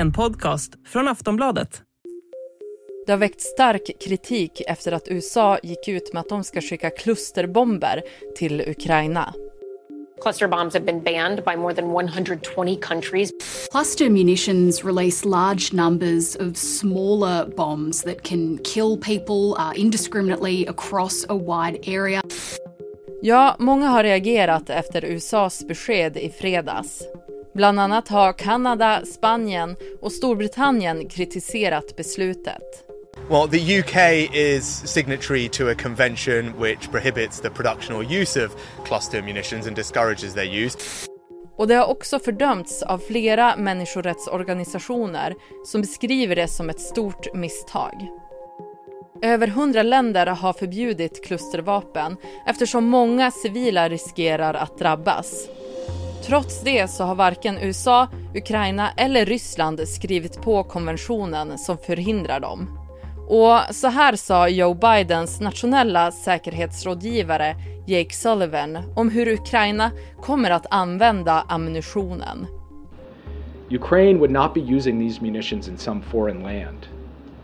En 0.00 0.12
podcast 0.12 0.72
från 0.86 1.08
Aftonbladet. 1.08 1.82
Det 3.06 3.12
har 3.12 3.18
väckt 3.18 3.40
stark 3.40 3.90
kritik 4.00 4.62
efter 4.66 4.92
att 4.92 5.08
USA 5.08 5.58
gick 5.62 5.88
ut 5.88 6.12
med 6.12 6.20
att 6.20 6.28
de 6.28 6.44
ska 6.44 6.60
skicka 6.60 6.90
klusterbomber 6.90 8.02
till 8.36 8.60
Ukraina. 8.60 9.34
Cluster 10.22 10.48
bombs 10.48 10.74
have 10.74 10.86
been 10.86 11.02
banned 11.02 11.44
by 11.44 11.56
more 11.56 11.74
than 11.74 11.84
120 11.84 12.78
countries. 12.80 13.30
Cluster 13.72 14.10
munitions 14.10 14.84
release 14.84 15.28
large 15.28 15.72
numbers 15.72 16.36
of 16.36 16.56
smaller 16.56 17.56
bombs 17.56 18.02
that 18.02 18.22
can 18.22 18.58
kill 18.58 18.96
people 18.96 19.64
uh, 19.64 19.80
indiscriminately 19.80 20.66
across 20.66 21.26
a 21.28 21.34
wide 21.34 21.78
area. 22.00 22.22
Ja, 23.22 23.56
många 23.58 23.86
har 23.86 24.02
reagerat 24.02 24.70
efter 24.70 25.04
USAs 25.04 25.66
besked 25.68 26.16
i 26.16 26.30
fredags. 26.30 27.02
Bland 27.54 27.80
annat 27.80 28.08
har 28.08 28.32
Kanada, 28.32 29.02
Spanien 29.04 29.76
och 30.00 30.12
Storbritannien 30.12 31.08
kritiserat 31.08 31.96
beslutet. 31.96 32.86
Well, 33.30 33.48
the 33.48 33.78
UK 33.80 33.96
is 34.34 34.64
signatory 34.86 35.48
to 35.48 35.68
a 35.68 35.74
convention 35.74 36.60
which 36.60 36.90
prohibits 36.90 37.40
the 37.40 37.50
production 37.50 37.96
or 37.96 38.12
use 38.12 38.44
of 38.46 38.56
cluster 38.84 39.22
munitions 39.22 39.66
and 39.66 39.76
discourages 39.76 40.34
their 40.34 40.64
use. 40.64 40.78
Och 41.56 41.68
det 41.68 41.74
har 41.74 41.86
också 41.86 42.18
fördömts 42.18 42.82
av 42.82 42.98
flera 42.98 43.56
människorättsorganisationer 43.56 45.34
som 45.66 45.80
beskriver 45.80 46.36
det 46.36 46.48
som 46.48 46.70
ett 46.70 46.80
stort 46.80 47.34
misstag. 47.34 48.08
Över 49.22 49.46
hundra 49.46 49.82
länder 49.82 50.26
har 50.26 50.52
förbjudit 50.52 51.24
klustervapen 51.24 52.16
eftersom 52.46 52.84
många 52.84 53.30
civila 53.30 53.88
riskerar 53.88 54.54
att 54.54 54.78
drabbas. 54.78 55.48
Trots 56.26 56.60
det 56.60 56.90
så 56.90 57.04
har 57.04 57.14
varken 57.14 57.58
USA, 57.58 58.08
Ukraina 58.34 58.90
eller 58.96 59.26
Ryssland 59.26 59.88
skrivit 59.88 60.42
på 60.42 60.62
konventionen 60.62 61.58
som 61.58 61.78
förhindrar 61.78 62.40
dem. 62.40 62.78
Och 63.28 63.74
så 63.74 63.88
här 63.88 64.16
sa 64.16 64.48
Joe 64.48 64.74
Bidens 64.74 65.40
nationella 65.40 66.12
säkerhetsrådgivare 66.12 67.56
Jake 67.86 68.14
Sullivan 68.14 68.78
om 68.96 69.10
hur 69.10 69.32
Ukraina 69.32 69.90
kommer 70.22 70.50
att 70.50 70.66
använda 70.70 71.44
ammunitionen. 71.48 72.46
Ukraine 73.70 74.18
would 74.18 74.30
not 74.30 74.54
be 74.54 74.60
using 74.60 74.98
these 74.98 75.22
munitions 75.22 75.68
in 75.68 75.78
some 75.78 76.00
foreign 76.02 76.42
land. 76.42 76.88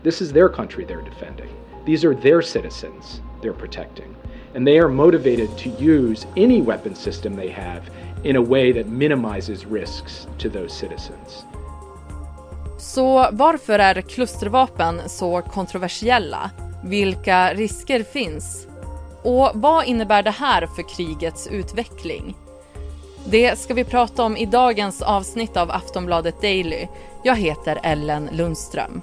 This 0.03 0.21
is 0.21 0.31
their 0.31 0.49
country 0.49 0.85
they're 0.85 1.09
defending. 1.09 1.49
These 1.85 2.07
are 2.07 2.15
their 2.15 2.41
citizens 2.41 3.21
they're 3.41 3.59
protecting. 3.59 4.15
And 4.55 4.67
they 4.67 4.79
are 4.79 4.89
motivated 4.89 5.57
to 5.57 5.69
use 5.69 6.27
any 6.35 6.61
weapon 6.61 6.95
system 6.95 7.35
they 7.35 7.49
have 7.49 7.81
in 8.23 8.35
a 8.35 8.41
way 8.41 8.73
that 8.73 8.91
minimizes 8.91 9.65
risks 9.65 10.27
to 10.39 10.49
those 10.49 10.69
citizens. 10.69 11.45
Så 12.77 13.29
varför 13.31 13.79
är 13.79 14.01
klustervapen 14.01 15.01
så 15.09 15.41
kontroversiella? 15.41 16.51
Vilka 16.83 17.53
risker 17.53 18.03
finns? 18.03 18.67
Och 19.23 19.51
vad 19.53 19.85
innebär 19.85 20.23
det 20.23 20.31
här 20.31 20.67
för 20.75 20.89
krigets 20.95 21.47
utveckling? 21.47 22.35
Det 23.25 23.59
ska 23.59 23.73
vi 23.73 23.83
prata 23.83 24.23
om 24.23 24.37
i 24.37 24.45
dagens 24.45 25.01
avsnitt 25.01 25.57
av 25.57 25.71
Aftonbladet 25.71 26.41
Daily. 26.41 26.87
Jag 27.23 27.35
heter 27.35 27.79
Ellen 27.83 28.29
Lundström. 28.31 29.01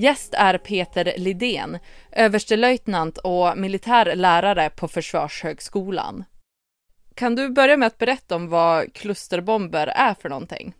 Gäst 0.00 0.34
är 0.34 0.58
Peter 0.58 1.14
Lidén, 1.16 1.78
överstelöjtnant 2.12 3.18
och 3.18 3.58
militär 3.58 4.14
lärare 4.16 4.70
på 4.70 4.88
Försvarshögskolan. 4.88 6.24
Kan 7.14 7.34
du 7.34 7.48
börja 7.48 7.76
med 7.76 7.86
att 7.86 7.98
berätta 7.98 8.36
om 8.36 8.48
vad 8.48 8.92
klusterbomber 8.92 9.86
är 9.86 10.14
för 10.14 10.28
någonting? 10.28 10.74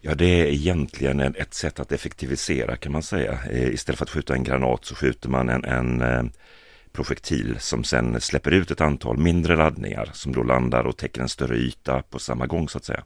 Ja, 0.00 0.14
det 0.14 0.24
är 0.24 0.46
egentligen 0.46 1.20
ett 1.20 1.54
sätt 1.54 1.80
att 1.80 1.92
effektivisera 1.92 2.76
kan 2.76 2.92
man 2.92 3.02
säga. 3.02 3.38
Eh, 3.50 3.68
istället 3.68 3.98
för 3.98 4.04
att 4.04 4.10
skjuta 4.10 4.34
en 4.34 4.44
granat 4.44 4.84
så 4.84 4.94
skjuter 4.94 5.28
man 5.28 5.48
en, 5.48 5.64
en 5.64 6.00
eh, 6.00 6.24
projektil 6.92 7.56
som 7.58 7.84
sen 7.84 8.20
släpper 8.20 8.50
ut 8.50 8.70
ett 8.70 8.80
antal 8.80 9.18
mindre 9.18 9.56
laddningar 9.56 10.10
som 10.12 10.32
då 10.32 10.42
landar 10.42 10.84
och 10.84 10.96
täcker 10.96 11.20
en 11.20 11.28
större 11.28 11.56
yta 11.56 12.02
på 12.02 12.18
samma 12.18 12.46
gång 12.46 12.68
så 12.68 12.78
att 12.78 12.84
säga. 12.84 13.04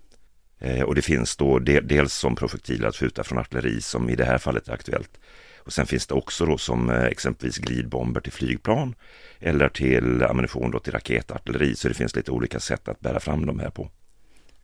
Eh, 0.63 0.83
och 0.83 0.95
det 0.95 1.03
finns 1.03 1.37
då 1.37 1.59
dels 1.59 2.15
som 2.15 2.37
projektiler 2.37 2.89
att 2.89 2.97
skjuta 2.97 3.25
från 3.25 3.39
artilleri 3.39 3.81
som 3.81 4.11
i 4.11 4.17
det 4.17 4.25
här 4.25 4.39
fallet 4.39 4.69
är 4.69 4.73
aktuellt. 4.73 5.21
Och 5.59 5.73
sen 5.73 5.87
finns 5.87 6.07
det 6.07 6.15
också 6.15 6.47
då 6.47 6.59
som 6.59 6.91
exempelvis 6.91 7.59
glidbomber 7.59 8.21
till 8.21 8.33
flygplan 8.33 8.95
eller 9.41 9.69
till 9.69 10.23
ammunition 10.23 10.71
då 10.71 10.79
till 10.79 10.93
raketartilleri. 10.93 11.77
Så 11.77 11.89
det 11.89 11.95
finns 11.95 12.17
lite 12.17 12.31
olika 12.31 12.61
sätt 12.61 12.89
att 12.89 13.01
bära 13.01 13.21
fram 13.21 13.47
de 13.47 13.59
här 13.59 13.71
på. 13.71 13.91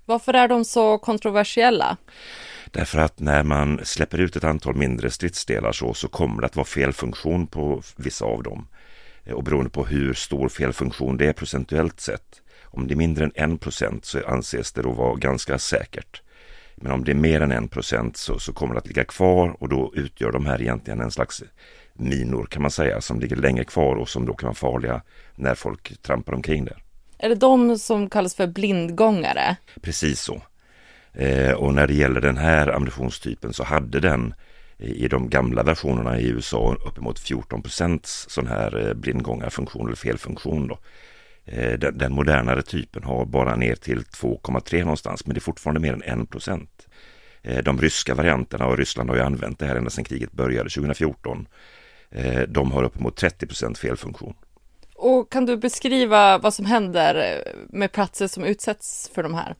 Varför 0.05 0.35
är 0.35 0.49
de 0.49 0.65
så 0.65 0.99
kontroversiella? 0.99 1.97
Därför 2.71 2.99
att 2.99 3.21
när 3.21 3.43
man 3.43 3.81
släpper 3.85 4.21
ut 4.21 4.37
ett 4.37 4.45
antal 4.45 4.77
mindre 4.77 5.11
stridsdelar 5.11 5.73
så, 5.73 5.95
så 5.95 6.09
kommer 6.09 6.41
det 6.41 6.47
att 6.47 6.57
vara 6.57 6.67
felfunktion 6.67 7.47
på 7.47 7.83
vissa 7.97 8.25
av 8.25 8.43
dem. 8.43 8.69
Och 9.33 9.45
beroende 9.45 9.71
på 9.71 9.85
hur 9.85 10.15
stor 10.15 10.49
felfunktion 10.49 11.17
det 11.17 11.27
är 11.27 11.33
procentuellt 11.33 12.01
sett. 12.01 12.43
Om 12.71 12.87
det 12.87 12.95
är 12.95 12.97
mindre 12.97 13.25
än 13.25 13.33
en 13.35 13.59
procent 13.59 14.05
så 14.05 14.27
anses 14.27 14.73
det 14.73 14.83
då 14.83 14.93
vara 14.93 15.15
ganska 15.15 15.59
säkert. 15.59 16.23
Men 16.77 16.93
om 16.93 17.05
det 17.05 17.13
är 17.13 17.15
mer 17.15 17.41
än 17.41 17.53
en 17.53 17.69
procent 17.69 18.17
så, 18.17 18.39
så 18.39 18.53
kommer 18.53 18.75
det 18.75 18.79
att 18.79 18.87
ligga 18.87 19.05
kvar 19.05 19.57
och 19.61 19.69
då 19.69 19.93
utgör 19.95 20.33
de 20.33 20.47
här 20.47 20.63
egentligen 20.63 21.01
en 21.01 21.11
slags 21.11 21.43
minor 21.93 22.47
kan 22.47 22.63
man 22.63 22.71
säga 22.71 23.01
som 23.01 23.21
ligger 23.21 23.37
längre 23.37 23.65
kvar 23.65 23.97
och 23.97 24.09
som 24.09 24.27
då 24.27 24.35
kan 24.35 24.47
vara 24.47 24.55
farliga 24.55 25.03
när 25.35 25.55
folk 25.55 26.03
trampar 26.03 26.33
omkring 26.33 26.65
där. 26.65 26.83
Är 27.19 27.29
det 27.29 27.35
de 27.35 27.79
som 27.79 28.11
kallas 28.11 28.35
för 28.35 28.47
blindgångare? 28.47 29.57
Precis 29.81 30.21
så. 30.21 30.43
Eh, 31.13 31.53
och 31.53 31.75
när 31.75 31.87
det 31.87 31.95
gäller 31.95 32.21
den 32.21 32.37
här 32.37 32.69
ammunitionstypen 32.69 33.53
så 33.53 33.65
hade 33.65 34.01
den 34.01 34.35
i 34.79 35.09
de 35.09 35.29
gamla 35.31 35.63
versionerna 35.63 36.21
i 36.21 36.29
USA 36.29 36.77
uppemot 36.87 37.19
14 37.19 37.63
procents 37.63 38.27
sån 38.29 38.47
här 38.47 38.87
eh, 38.89 38.95
blindgångarfunktion 38.95 39.87
eller 39.87 39.97
felfunktion. 39.97 40.69
Då. 40.69 40.79
Eh, 41.49 41.79
den, 41.79 41.99
den, 41.99 42.13
modernare 42.13 42.63
typen 42.63 43.05
har 43.05 43.25
bara 43.25 43.57
ner 43.57 43.75
till 43.75 43.99
2,3 43.99 44.81
någonstans 44.81 45.27
men 45.27 45.35
det 45.35 45.39
är 45.39 45.41
fortfarande 45.41 45.81
mer 45.81 45.93
än 45.93 46.23
1 46.23 46.31
procent. 46.31 46.87
Eh, 47.43 47.63
de 47.63 47.81
ryska 47.81 48.15
varianterna 48.15 48.67
och 48.67 48.79
Ryssland 48.79 49.11
har 49.11 49.17
ju 49.17 49.23
använt 49.23 49.59
det 49.59 49.67
här 49.67 49.77
ända 49.77 49.91
sedan 49.91 50.05
kriget 50.05 50.33
började 50.33 50.71
2014 50.71 51.47
Eh, 52.11 52.43
de 52.43 52.73
har 52.73 52.83
uppemot 52.83 53.17
30 53.17 53.47
procent 53.47 53.79
felfunktion. 53.79 54.35
Och 54.95 55.33
kan 55.33 55.47
du 55.47 55.57
beskriva 55.57 56.39
vad 56.39 56.55
som 56.55 56.65
händer 56.65 57.43
med 57.69 57.93
platser 57.93 58.27
som 58.27 58.45
utsätts 58.45 59.11
för 59.15 59.23
de 59.23 59.35
här? 59.35 59.55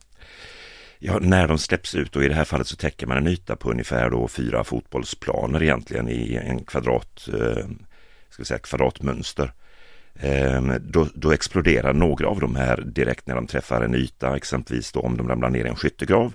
Ja, 0.99 1.19
när 1.19 1.47
de 1.47 1.57
släpps 1.57 1.95
ut 1.95 2.15
och 2.15 2.23
i 2.23 2.27
det 2.27 2.35
här 2.35 2.45
fallet 2.45 2.67
så 2.67 2.75
täcker 2.75 3.07
man 3.07 3.17
en 3.17 3.27
yta 3.27 3.55
på 3.55 3.71
ungefär 3.71 4.09
då 4.09 4.27
fyra 4.27 4.63
fotbollsplaner 4.63 5.63
egentligen 5.63 6.09
i 6.09 6.35
en 6.35 6.63
kvadrat, 6.63 7.19
ska 8.29 8.37
vi 8.37 8.45
säga 8.45 8.59
kvadratmönster. 8.59 9.53
Ehm, 10.21 10.73
då, 10.81 11.07
då, 11.13 11.31
exploderar 11.31 11.93
några 11.93 12.27
av 12.27 12.39
de 12.39 12.55
här 12.55 12.81
direkt 12.85 13.27
när 13.27 13.35
de 13.35 13.47
träffar 13.47 13.81
en 13.81 13.95
yta, 13.95 14.37
exempelvis 14.37 14.91
då 14.91 14.99
om 14.99 15.17
de 15.17 15.27
ramlar 15.27 15.49
ner 15.49 15.65
i 15.65 15.69
en 15.69 15.75
skyttegrav 15.75 16.33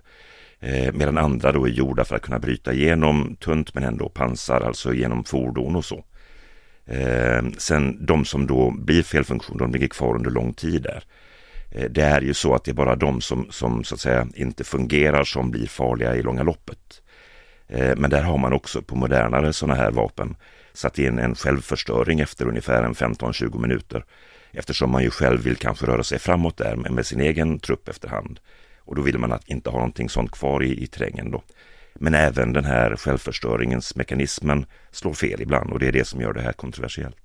ehm, 0.61 0.99
medan 0.99 1.19
andra 1.19 1.53
då 1.53 1.67
är 1.67 1.71
gjorda 1.71 2.05
för 2.05 2.17
att 2.17 2.23
kunna 2.23 2.39
bryta 2.39 2.73
igenom 2.73 3.37
tunt 3.41 3.75
men 3.75 3.85
ändå 3.85 4.09
pansar, 4.09 4.61
alltså 4.61 4.95
genom 4.95 5.25
fordon 5.25 5.77
och 5.77 5.85
så. 5.85 6.05
Ehm, 6.87 7.53
sen 7.59 8.07
de 8.07 8.25
som 8.25 8.47
då 8.47 8.71
blir 8.71 9.03
felfunktion, 9.03 9.59
de 9.59 9.73
ligger 9.73 9.89
kvar 9.89 10.15
under 10.15 10.31
lång 10.31 10.55
tid 10.55 10.83
där. 10.83 11.05
Det 11.91 12.03
är 12.03 12.21
ju 12.21 12.35
så 12.35 12.55
att 12.55 12.65
det 12.65 12.71
är 12.71 12.75
bara 12.75 12.97
de 12.97 13.21
som, 13.21 13.47
som 13.51 13.85
så 13.85 13.95
att 13.95 14.01
säga 14.01 14.29
inte 14.35 14.65
fungerar 14.65 15.25
som 15.25 15.51
blir 15.51 15.67
farliga 15.67 16.17
i 16.17 16.23
långa 16.23 16.43
loppet. 16.43 17.03
Eh, 17.69 17.97
men 17.97 18.11
där 18.11 18.23
har 18.23 18.39
man 18.39 18.53
också 18.53 18.83
på 18.83 18.97
modernare 18.97 19.53
sådana 19.53 19.75
här 19.75 19.91
vapen 19.91 20.37
satt 20.73 20.99
in 20.99 21.19
en 21.19 21.35
självförstöring 21.35 22.21
efter 22.21 22.49
ungefär 22.49 22.83
en 22.83 22.95
15-20 22.95 23.59
minuter. 23.59 24.05
Eftersom 24.53 24.91
man 24.91 25.03
ju 25.03 25.11
själv 25.11 25.41
vill 25.43 25.57
kanske 25.57 25.87
röra 25.87 26.03
sig 26.03 26.19
framåt 26.19 26.57
där 26.57 26.77
med, 26.77 26.93
med 26.93 27.07
sin 27.07 27.21
egen 27.21 27.59
trupp 27.59 27.89
efterhand. 27.89 28.41
Och 28.79 28.95
då 28.95 29.03
vill 29.03 29.19
man 29.19 29.33
att 29.33 29.49
inte 29.49 29.71
ha 29.71 29.79
någonting 29.79 30.09
sånt 30.09 30.31
kvar 30.31 30.63
i, 30.63 30.83
i 30.83 30.87
terrängen 30.87 31.31
då. 31.31 31.43
Men 31.95 32.15
även 32.15 32.53
den 32.53 32.65
här 32.65 32.97
självförstöringens 32.97 33.97
mekanismen 33.97 34.67
slår 34.91 35.13
fel 35.13 35.43
ibland 35.43 35.73
och 35.73 35.79
det 35.79 35.89
är 35.89 35.93
det 35.93 36.05
som 36.05 36.21
gör 36.21 36.33
det 36.33 36.43
här 36.43 36.53
kontroversiellt. 36.53 37.17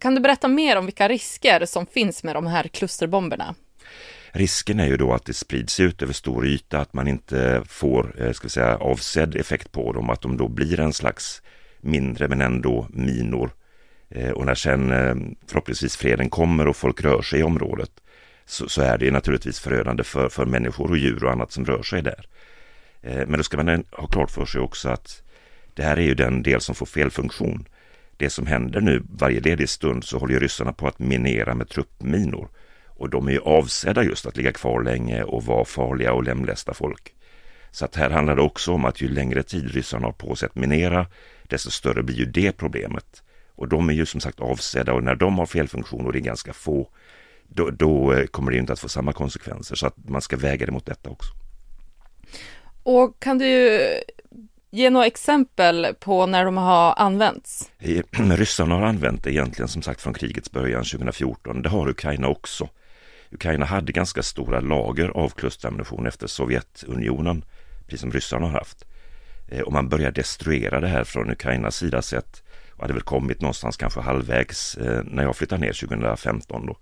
Kan 0.00 0.14
du 0.14 0.20
berätta 0.20 0.48
mer 0.48 0.76
om 0.76 0.86
vilka 0.86 1.08
risker 1.08 1.66
som 1.66 1.86
finns 1.86 2.24
med 2.24 2.36
de 2.36 2.46
här 2.46 2.68
klusterbomberna? 2.68 3.54
Risken 4.32 4.80
är 4.80 4.86
ju 4.86 4.96
då 4.96 5.12
att 5.12 5.24
det 5.24 5.34
sprids 5.34 5.80
ut 5.80 6.02
över 6.02 6.12
stor 6.12 6.46
yta, 6.46 6.78
att 6.78 6.94
man 6.94 7.08
inte 7.08 7.62
får 7.66 8.14
eh, 8.18 8.32
ska 8.32 8.48
säga, 8.48 8.76
avsedd 8.76 9.36
effekt 9.36 9.72
på 9.72 9.92
dem, 9.92 10.10
att 10.10 10.20
de 10.20 10.36
då 10.36 10.48
blir 10.48 10.80
en 10.80 10.92
slags 10.92 11.42
mindre 11.80 12.28
men 12.28 12.40
ändå 12.40 12.86
minor. 12.90 13.50
Eh, 14.08 14.30
och 14.30 14.46
när 14.46 14.54
sen 14.54 14.90
eh, 14.92 15.14
förhoppningsvis 15.46 15.96
freden 15.96 16.30
kommer 16.30 16.68
och 16.68 16.76
folk 16.76 17.00
rör 17.00 17.22
sig 17.22 17.40
i 17.40 17.42
området 17.42 17.90
så, 18.44 18.68
så, 18.68 18.82
är 18.82 18.98
det 18.98 19.10
naturligtvis 19.10 19.60
förödande 19.60 20.04
för, 20.04 20.28
för 20.28 20.46
människor 20.46 20.90
och 20.90 20.98
djur 20.98 21.24
och 21.24 21.32
annat 21.32 21.52
som 21.52 21.64
rör 21.64 21.82
sig 21.82 22.02
där. 22.02 22.26
Men 23.02 23.32
då 23.32 23.42
ska 23.42 23.56
man 23.56 23.84
ha 23.92 24.06
klart 24.06 24.30
för 24.30 24.46
sig 24.46 24.60
också 24.60 24.88
att 24.88 25.22
det 25.74 25.82
här 25.82 25.96
är 25.96 26.02
ju 26.02 26.14
den 26.14 26.42
del 26.42 26.60
som 26.60 26.74
får 26.74 26.86
fel 26.86 27.10
funktion. 27.10 27.68
Det 28.16 28.30
som 28.30 28.46
händer 28.46 28.80
nu 28.80 29.02
varje 29.10 29.40
ledig 29.40 29.68
stund 29.68 30.04
så 30.04 30.18
håller 30.18 30.34
ju 30.34 30.40
ryssarna 30.40 30.72
på 30.72 30.88
att 30.88 30.98
minera 30.98 31.54
med 31.54 31.68
truppminor. 31.68 32.48
Och 33.00 33.10
de 33.10 33.28
är 33.28 33.32
ju 33.32 33.40
avsedda 33.40 34.02
just 34.02 34.26
att 34.26 34.36
ligga 34.36 34.52
kvar 34.52 34.82
länge 34.82 35.22
och 35.22 35.44
vara 35.44 35.64
farliga 35.64 36.12
och 36.12 36.24
lemlästa 36.24 36.74
folk. 36.74 37.14
Så 37.70 37.84
att 37.84 37.96
här 37.96 38.10
handlar 38.10 38.36
det 38.36 38.42
också 38.42 38.72
om 38.72 38.84
att 38.84 39.00
ju 39.00 39.08
längre 39.08 39.42
tid 39.42 39.70
ryssarna 39.74 40.06
har 40.06 40.12
på 40.12 40.36
sig 40.36 40.46
att 40.46 40.54
minera, 40.54 41.06
desto 41.42 41.70
större 41.70 42.02
blir 42.02 42.16
ju 42.16 42.24
det 42.24 42.52
problemet. 42.52 43.22
Och 43.54 43.68
de 43.68 43.88
är 43.88 43.92
ju 43.92 44.06
som 44.06 44.20
sagt 44.20 44.40
avsedda 44.40 44.92
och 44.92 45.04
när 45.04 45.14
de 45.14 45.38
har 45.38 45.46
felfunktioner, 45.46 46.06
och 46.06 46.12
det 46.12 46.18
är 46.18 46.20
ganska 46.20 46.52
få, 46.52 46.88
då, 47.48 47.70
då 47.70 48.12
eh, 48.12 48.26
kommer 48.26 48.50
det 48.50 48.58
inte 48.58 48.72
att 48.72 48.80
få 48.80 48.88
samma 48.88 49.12
konsekvenser. 49.12 49.76
Så 49.76 49.86
att 49.86 50.08
man 50.08 50.22
ska 50.22 50.36
väga 50.36 50.66
det 50.66 50.72
mot 50.72 50.86
detta 50.86 51.10
också. 51.10 51.32
Och 52.82 53.20
kan 53.20 53.38
du 53.38 53.80
ge 54.70 54.90
några 54.90 55.06
exempel 55.06 55.86
på 56.00 56.26
när 56.26 56.44
de 56.44 56.56
har 56.56 56.94
använts? 56.96 57.70
Ryssarna 58.36 58.74
har 58.74 58.82
använt 58.82 59.24
det 59.24 59.32
egentligen 59.32 59.68
som 59.68 59.82
sagt 59.82 60.00
från 60.00 60.14
krigets 60.14 60.50
början 60.50 60.84
2014. 60.84 61.62
Det 61.62 61.68
har 61.68 61.88
Ukraina 61.88 62.28
också. 62.28 62.68
Ukraina 63.30 63.66
hade 63.66 63.92
ganska 63.92 64.22
stora 64.22 64.60
lager 64.60 65.08
av 65.08 65.28
klusterammunition 65.28 66.06
efter 66.06 66.26
Sovjetunionen, 66.26 67.44
precis 67.84 68.00
som 68.00 68.12
ryssarna 68.12 68.46
har 68.46 68.52
haft. 68.52 68.84
Eh, 69.48 69.60
och 69.60 69.72
man 69.72 69.88
började 69.88 70.20
destruera 70.20 70.80
det 70.80 70.88
här 70.88 71.04
från 71.04 71.30
Ukrainas 71.30 71.76
sida 71.76 72.02
sett 72.02 72.42
och 72.70 72.82
hade 72.82 72.92
väl 72.92 73.02
kommit 73.02 73.40
någonstans 73.40 73.76
kanske 73.76 74.00
halvvägs 74.00 74.76
eh, 74.76 75.02
när 75.04 75.22
jag 75.22 75.36
flyttade 75.36 75.60
ner 75.60 75.72
2015 75.72 76.66
då. 76.66 76.76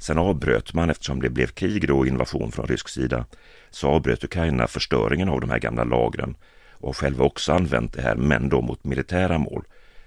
Sen 0.00 0.18
avbröt 0.18 0.74
man 0.74 0.90
eftersom 0.90 1.20
det 1.20 1.30
blev 1.30 1.46
krig 1.46 1.88
då 1.88 1.98
och 1.98 2.06
invasion 2.06 2.52
från 2.52 2.66
rysk 2.66 2.88
sida 2.88 3.26
så 3.70 3.88
avbröt 3.88 4.24
Ukraina 4.24 4.66
förstöringen 4.66 5.28
av 5.28 5.40
de 5.40 5.50
här 5.50 5.58
gamla 5.58 5.84
lagren 5.84 6.36
och 6.72 6.96
själva 6.96 7.24
också 7.24 7.52
använt 7.52 7.92
det 7.92 8.02
här 8.02 8.16
men 8.16 8.48
då 8.48 8.60
mot 8.60 8.84
militära 8.84 9.38
mål. 9.38 9.64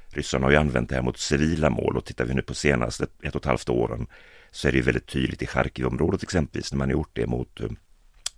Ryssarna 0.09 0.45
har 0.45 0.51
ju 0.51 0.57
använt 0.57 0.89
det 0.89 0.95
här 0.95 1.01
mot 1.01 1.17
civila 1.17 1.69
mål 1.69 1.97
och 1.97 2.05
tittar 2.05 2.25
vi 2.25 2.33
nu 2.33 2.41
på 2.41 2.53
senaste 2.53 3.07
ett 3.23 3.35
och 3.35 3.41
ett 3.41 3.45
halvt 3.45 3.69
åren 3.69 4.07
så 4.51 4.67
är 4.67 4.71
det 4.71 4.81
väldigt 4.81 5.07
tydligt 5.07 5.41
i 5.41 5.47
Charkivområdet 5.47 6.23
exempelvis 6.23 6.71
när 6.71 6.77
man 6.77 6.87
har 6.87 6.93
gjort 6.93 7.09
det 7.13 7.27
mot, 7.27 7.59
eh, 7.59 7.69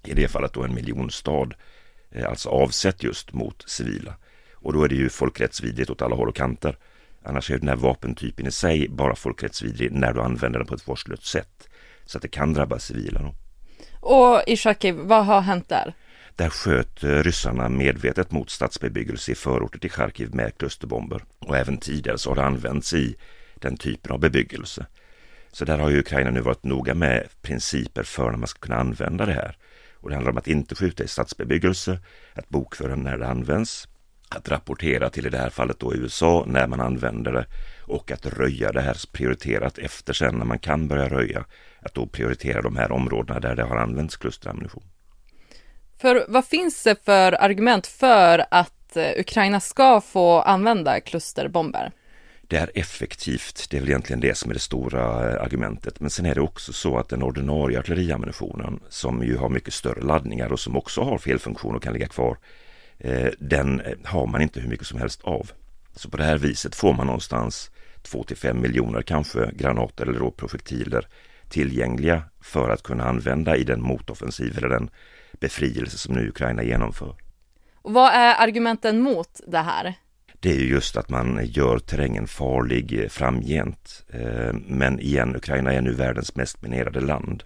i 0.06 0.14
det 0.14 0.28
fallet 0.28 0.54
då 0.54 0.64
en 0.64 0.74
miljonstad, 0.74 1.50
eh, 2.12 2.30
alltså 2.30 2.50
avsett 2.50 3.04
just 3.04 3.34
mot 3.34 3.70
civila. 3.70 4.16
Och 4.54 4.74
då 4.74 4.84
är 4.84 4.90
det 4.90 4.96
ju 4.96 5.10
folkrättsvidrigt 5.10 5.90
åt 5.90 6.02
alla 6.02 6.16
håll 6.16 6.30
och 6.30 6.36
kanter. 6.36 6.78
Annars 7.24 7.52
är 7.52 7.58
den 7.58 7.70
här 7.70 7.76
vapentypen 7.76 8.48
i 8.48 8.52
sig 8.52 8.88
bara 8.90 9.16
folkrättsvidrig 9.16 9.92
när 9.92 10.14
du 10.14 10.22
använder 10.22 10.60
den 10.60 10.68
på 10.68 10.76
ett 10.76 10.88
vårdslöst 10.88 11.26
sätt. 11.26 11.68
Så 12.06 12.18
att 12.18 12.22
det 12.22 12.28
kan 12.28 12.54
drabba 12.54 12.80
civila. 12.80 13.22
Då. 13.22 13.34
Och 14.00 14.44
i 14.48 14.58
Charkiv, 14.58 14.96
vad 14.96 15.26
har 15.26 15.42
hänt 15.42 15.70
där? 15.70 15.94
Där 16.36 16.50
sköt 16.50 17.04
eh, 17.04 17.10
ryssarna 17.10 17.70
medvetet 17.70 18.32
mot 18.32 18.50
stadsbebyggelse 18.50 19.32
i 19.32 19.36
förorter 19.36 19.80
till 19.80 19.92
Charkiv 19.92 20.36
med 20.36 20.58
klusterbomber. 20.58 21.24
Och 21.40 21.58
även 21.58 21.78
tidigare 21.78 22.18
så 22.18 22.30
har 22.30 22.36
det 22.36 22.44
använts 22.44 22.94
i 22.94 23.16
den 23.56 23.78
typen 23.78 24.12
av 24.12 24.20
bebyggelse. 24.20 24.86
Så 25.54 25.66
där 25.66 25.78
har 25.78 25.90
ju 25.90 26.00
Ukraina 26.00 26.32
nu 26.32 26.42
varit 26.42 26.64
noga 26.64 26.94
med 26.94 27.28
principer 27.42 28.04
för 28.04 28.32
när 28.32 28.38
man 28.38 28.48
ska 28.48 28.60
kunna 28.60 28.78
använda 28.78 29.26
det 29.26 29.34
här. 29.34 29.58
Och 29.94 30.10
det 30.10 30.16
handlar 30.16 30.32
om 30.32 30.38
att 30.38 30.48
inte 30.48 30.76
skjuta 30.76 31.04
i 31.04 31.08
stadsbebyggelse, 31.08 32.00
att 32.34 32.50
bokföra 32.50 32.96
när 32.96 33.18
det 33.18 33.28
används, 33.28 33.88
att 34.30 34.50
rapportera 34.50 35.10
till 35.10 35.26
i 35.26 35.30
det 35.30 35.38
här 35.38 35.50
fallet 35.50 35.80
då 35.80 35.96
USA 35.96 36.44
när 36.48 36.68
man 36.68 36.82
använder 36.82 37.32
det 37.32 37.46
och 37.88 38.12
att 38.12 38.26
röja 38.26 38.72
det 38.72 38.82
här 38.82 38.98
prioriterat 39.12 39.78
efter 39.78 40.14
sen 40.14 40.36
när 40.36 40.46
man 40.46 40.60
kan 40.60 40.88
börja 40.88 41.10
röja. 41.10 41.46
Att 41.80 41.94
då 41.94 42.08
prioritera 42.08 42.62
de 42.62 42.76
här 42.76 42.92
områdena 42.92 43.40
där 43.40 43.56
det 43.56 43.64
har 43.64 43.78
använts 43.78 44.18
klusterammunition. 44.18 44.84
För 45.98 46.26
vad 46.28 46.46
finns 46.46 46.84
det 46.84 47.06
för 47.06 47.44
argument 47.44 47.88
för 47.88 48.46
att 48.52 48.96
eh, 48.96 49.20
Ukraina 49.20 49.60
ska 49.60 50.02
få 50.02 50.42
använda 50.42 51.00
klusterbomber? 51.00 51.92
Det 52.54 52.60
är 52.60 52.72
effektivt, 52.74 53.68
det 53.70 53.78
är 53.78 53.82
väl 53.82 53.90
egentligen 53.90 54.20
det 54.20 54.38
som 54.38 54.50
är 54.50 54.54
det 54.54 54.60
stora 54.60 55.32
eh, 55.32 55.42
argumentet. 55.42 56.00
Men 56.00 56.10
sen 56.10 56.26
är 56.26 56.36
det 56.36 56.42
också 56.42 56.74
så 56.74 56.98
att 56.98 57.10
den 57.10 57.24
ordinarie 57.24 57.80
artilleriammunitionen 57.80 58.80
som 58.90 59.24
ju 59.24 59.38
har 59.38 59.50
mycket 59.50 59.74
större 59.74 60.02
laddningar 60.02 60.52
och 60.52 60.60
som 60.60 60.78
också 60.78 61.02
har 61.02 61.18
felfunktion 61.18 61.76
och 61.76 61.84
kan 61.84 61.94
ligga 61.94 62.08
kvar, 62.08 62.38
eh, 62.98 63.30
den 63.40 63.82
eh, 63.82 63.94
har 64.04 64.28
man 64.28 64.42
inte 64.42 64.60
hur 64.60 64.70
mycket 64.70 64.88
som 64.88 65.00
helst 65.00 65.22
av. 65.24 65.52
Så 65.96 66.10
på 66.10 66.18
det 66.18 66.24
här 66.24 66.38
viset 66.38 66.76
får 66.76 66.94
man 66.94 67.06
någonstans 67.06 67.72
2 68.02 68.24
till 68.24 68.38
5 68.38 68.62
miljoner 68.62 69.02
kanske 69.02 69.52
granater 69.54 70.06
eller 70.06 70.20
då 70.20 70.32
projektiler 70.32 71.08
tillgängliga 71.50 72.24
för 72.42 72.70
att 72.70 72.84
kunna 72.84 73.04
använda 73.04 73.58
i 73.58 73.64
den 73.64 73.82
motoffensiv 73.82 74.58
eller 74.58 74.70
den 74.70 74.90
befrielse 75.32 75.98
som 75.98 76.16
nu 76.16 76.28
Ukraina 76.28 76.64
genomför. 76.64 77.16
Och 77.76 77.94
vad 77.94 78.14
är 78.14 78.36
argumenten 78.36 79.00
mot 79.00 79.42
det 79.48 79.60
här? 79.62 79.96
Det 80.44 80.52
är 80.52 80.60
ju 80.60 80.70
just 80.70 80.98
att 80.98 81.10
man 81.10 81.40
gör 81.46 81.80
terrängen 81.80 82.28
farlig 82.28 83.00
eh, 83.04 83.10
framgent. 83.10 84.06
Eh, 84.10 84.54
men 84.68 85.00
igen, 85.00 85.36
Ukraina 85.36 85.74
är 85.74 85.82
nu 85.82 85.94
världens 85.94 86.36
mest 86.36 86.62
minerade 86.62 87.02
land. 87.02 87.44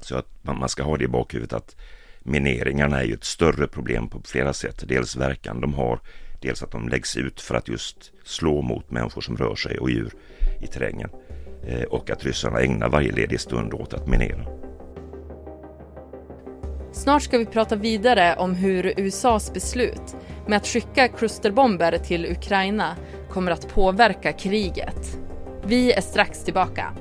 Så 0.00 0.16
att 0.16 0.26
man 0.42 0.68
ska 0.68 0.82
ha 0.82 0.96
det 0.96 1.04
i 1.04 1.08
bakhuvudet 1.08 1.52
att 1.52 1.76
mineringarna 2.20 3.00
är 3.00 3.04
ju 3.04 3.14
ett 3.14 3.24
större 3.24 3.66
problem 3.66 4.08
på 4.08 4.22
flera 4.24 4.52
sätt. 4.52 4.84
Dels 4.88 5.16
verkan 5.16 5.60
de 5.60 5.74
har, 5.74 6.00
dels 6.40 6.62
att 6.62 6.70
de 6.70 6.88
läggs 6.88 7.16
ut 7.16 7.40
för 7.40 7.54
att 7.54 7.68
just 7.68 8.12
slå 8.24 8.62
mot 8.62 8.90
människor 8.90 9.20
som 9.20 9.36
rör 9.36 9.54
sig 9.54 9.78
och 9.78 9.90
djur 9.90 10.12
i 10.60 10.66
terrängen. 10.66 11.10
Eh, 11.66 11.82
och 11.82 12.10
att 12.10 12.24
ryssarna 12.24 12.60
ägnar 12.60 12.88
varje 12.88 13.12
ledig 13.12 13.40
stund 13.40 13.74
åt 13.74 13.94
att 13.94 14.08
minera. 14.08 14.46
Snart 16.92 17.22
ska 17.22 17.38
vi 17.38 17.46
prata 17.46 17.76
vidare 17.76 18.36
om 18.36 18.54
hur 18.54 18.94
USAs 18.96 19.52
beslut 19.52 20.16
med 20.46 20.56
att 20.56 20.66
skicka 20.66 21.08
klusterbomber 21.08 21.98
till 21.98 22.26
Ukraina 22.26 22.96
kommer 23.30 23.50
att 23.50 23.68
påverka 23.68 24.32
kriget. 24.32 25.18
Vi 25.64 25.92
är 25.92 26.00
strax 26.00 26.44
tillbaka. 26.44 26.94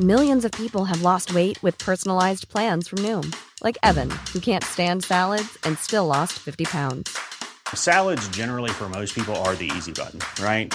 Millions 0.00 0.44
of 0.44 0.50
people 0.50 0.84
have 0.84 1.02
lost 1.02 1.30
weight 1.30 1.64
with 1.64 1.84
personalized 1.86 2.48
plans 2.48 2.88
from 2.88 3.02
Noom. 3.02 3.32
Like 3.62 3.78
Evan, 3.82 4.10
who 4.10 4.40
can't 4.40 4.64
stand 4.64 5.04
salads 5.04 5.58
and 5.66 5.78
still 5.78 6.06
lost 6.06 6.32
50 6.32 6.64
pounds. 6.64 7.10
Salads 7.74 8.28
generally 8.36 8.70
for 8.70 8.88
most 8.88 9.14
people 9.14 9.34
are 9.36 9.54
the 9.54 9.70
easy 9.76 9.92
button, 9.92 10.20
right? 10.44 10.74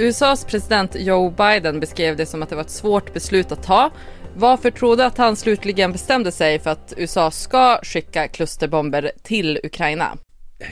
USAs 0.00 0.44
president 0.44 0.96
Joe 0.98 1.30
Biden 1.30 1.80
beskrev 1.80 2.16
det 2.16 2.26
som 2.26 2.42
att 2.42 2.48
det 2.48 2.54
var 2.54 2.62
ett 2.62 2.70
svårt 2.70 3.12
beslut 3.12 3.52
att 3.52 3.62
ta. 3.62 3.90
Varför 4.36 4.70
tror 4.70 4.96
du 4.96 5.02
att 5.02 5.18
han 5.18 5.36
slutligen 5.36 5.92
bestämde 5.92 6.32
sig 6.32 6.58
för 6.58 6.70
att 6.70 6.94
USA 6.96 7.30
ska 7.30 7.80
skicka 7.82 8.28
klusterbomber 8.28 9.10
till 9.22 9.60
Ukraina? 9.64 10.16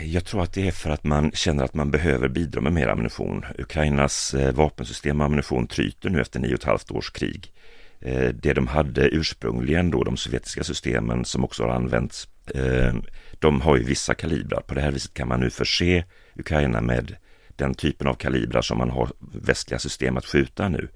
Jag 0.04 0.24
tror 0.24 0.42
att 0.42 0.52
det 0.52 0.68
är 0.68 0.72
för 0.72 0.90
att 0.90 1.04
man 1.04 1.30
känner 1.30 1.64
att 1.64 1.74
man 1.74 1.90
behöver 1.90 2.28
bidra 2.28 2.60
med 2.60 2.72
mer 2.72 2.88
ammunition. 2.88 3.44
Ukrainas 3.58 4.34
eh, 4.34 4.54
vapensystem 4.54 5.20
och 5.20 5.26
ammunition 5.26 5.66
tryter 5.66 6.10
nu 6.10 6.20
efter 6.20 6.40
nio 6.40 6.54
och 6.54 6.60
ett 6.60 6.64
halvt 6.64 6.90
års 6.90 7.10
krig. 7.10 7.52
Eh, 8.00 8.28
det 8.28 8.52
de 8.52 8.66
hade 8.66 9.08
ursprungligen 9.08 9.90
då, 9.90 10.04
de 10.04 10.16
sovjetiska 10.16 10.64
systemen 10.64 11.24
som 11.24 11.44
också 11.44 11.62
har 11.62 11.70
använts, 11.70 12.28
eh, 12.54 12.94
de 13.38 13.60
har 13.60 13.76
ju 13.76 13.84
vissa 13.84 14.14
kalibrar. 14.14 14.60
På 14.60 14.74
det 14.74 14.80
här 14.80 14.90
viset 14.90 15.14
kan 15.14 15.28
man 15.28 15.40
nu 15.40 15.50
förse 15.50 16.04
Ukraina 16.34 16.80
med 16.80 17.16
den 17.58 17.74
typen 17.74 18.06
av 18.06 18.14
kalibrar 18.14 18.62
som 18.62 18.78
man 18.78 18.90
har 18.90 19.10
västliga 19.18 19.78
system 19.78 20.16
att 20.16 20.26
skjuta 20.26 20.68
nu. 20.68 20.88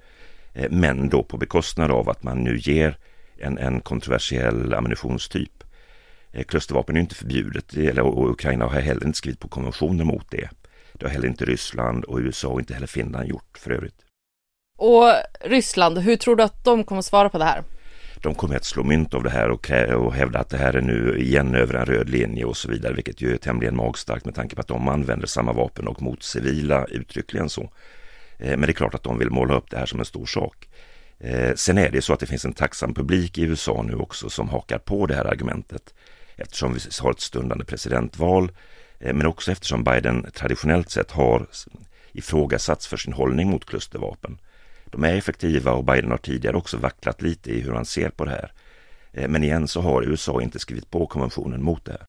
Eh, 0.53 0.71
men 0.71 1.09
då 1.09 1.23
på 1.23 1.37
bekostnad 1.37 1.91
av 1.91 2.09
att 2.09 2.23
man 2.23 2.39
nu 2.39 2.59
ger 2.59 2.99
en, 3.39 3.59
en 3.59 3.81
kontroversiell 3.81 4.75
ammunitionstyp. 4.75 5.65
Eh, 6.33 6.45
klustervapen 6.45 6.97
är 6.97 7.01
inte 7.01 7.15
förbjudet 7.15 7.99
och 7.99 8.31
Ukraina 8.31 8.65
har 8.65 8.81
heller 8.81 9.07
inte 9.07 9.19
skrivit 9.19 9.41
på 9.41 9.49
konventioner 9.49 10.05
mot 10.05 10.31
det. 10.31 10.49
Det 10.93 11.07
har 11.07 11.11
heller 11.11 11.29
inte 11.29 11.45
Ryssland 11.45 12.05
och 12.05 12.19
USA 12.19 12.49
och 12.49 12.61
inte 12.61 12.75
heller 12.75 12.87
Finland 12.87 13.29
gjort 13.29 13.59
för 13.59 13.71
övrigt. 13.71 14.05
Och 14.79 15.05
Ryssland, 15.41 15.99
hur 15.99 16.17
tror 16.17 16.37
du 16.37 16.43
att 16.43 16.65
de 16.65 16.85
kommer 16.85 17.03
svara 17.03 17.29
på 17.29 17.39
det 17.39 17.45
här? 17.45 17.65
De 18.23 18.35
kommer 18.35 18.57
att 18.57 18.65
slå 18.65 18.85
mynt 18.85 19.15
av 19.15 19.23
det 19.23 19.31
här 19.31 19.51
och, 19.51 19.71
och 20.05 20.15
hävda 20.15 20.39
att 20.39 20.49
det 20.49 20.57
här 20.57 20.73
är 20.73 20.81
nu 20.81 21.19
igen 21.19 21.55
över 21.55 21.75
en 21.75 21.87
röd 21.87 22.09
linje 22.09 22.45
och 22.45 22.57
så 22.57 22.69
vidare, 22.69 22.93
vilket 22.93 23.21
ju 23.21 23.33
är 23.33 23.37
tämligen 23.37 23.77
magstarkt 23.77 24.25
med 24.25 24.35
tanke 24.35 24.55
på 24.55 24.61
att 24.61 24.69
de 24.69 24.89
använder 24.89 25.27
samma 25.27 25.53
vapen 25.53 25.89
och 25.89 26.03
mot 26.03 26.23
civila 26.23 26.85
uttryckligen 26.85 27.49
så. 27.49 27.63
Eh, 28.39 28.51
men 28.51 28.61
det 28.61 28.71
är 28.71 28.73
klart 28.73 28.95
att 28.95 29.03
de 29.03 29.19
vill 29.19 29.31
måla 29.31 29.55
upp 29.55 29.71
det 29.71 29.79
här 29.79 29.87
som 29.87 29.99
en 29.99 30.05
stor 30.05 30.27
sak. 30.27 30.69
Eh, 31.19 31.55
sen 31.55 31.79
är 31.79 31.91
det 31.91 32.03
så 32.03 32.13
att 32.13 32.21
det 32.21 32.27
finns 32.27 32.45
en 32.45 32.53
tacksam 32.53 32.95
publik 32.95 33.39
i 33.39 33.43
USA 33.43 33.83
nu 33.83 33.95
också 33.95 34.31
som 34.31 34.49
hakar 34.49 34.79
på 34.79 35.07
det 35.07 35.15
här 35.15 35.25
argumentet 35.25 35.95
eftersom 36.37 36.75
vi 36.75 36.81
har 37.01 37.11
ett 37.11 37.21
stundande 37.21 37.65
presidentval 37.65 38.53
eh, 38.99 39.15
men 39.15 39.27
också 39.27 39.53
eftersom 39.53 39.85
Biden 39.85 40.31
traditionellt 40.35 40.91
sett 40.91 41.11
har 41.11 41.47
ifrågasatts 42.13 42.87
för 42.87 42.97
sin 42.97 43.13
hållning 43.13 43.51
mot 43.51 43.65
klustervapen. 43.65 44.39
De 44.91 45.05
är 45.05 45.15
effektiva 45.15 45.73
och 45.73 45.85
Biden 45.85 46.11
har 46.11 46.19
tidigare 46.19 46.57
också 46.57 46.77
vacklat 46.77 47.23
lite 47.23 47.51
i 47.51 47.61
hur 47.61 47.73
han 47.73 47.85
ser 47.85 48.11
på 48.11 48.25
det 48.25 48.31
här. 48.31 48.53
Eh, 49.13 49.29
men 49.29 49.45
igen 49.45 49.69
så 49.69 49.81
har 49.81 50.03
USA 50.03 50.43
inte 50.43 50.59
skrivit 50.59 50.91
på 50.91 51.07
konventionen 51.07 51.63
mot 51.63 51.85
det 51.85 51.93
här. 51.93 52.05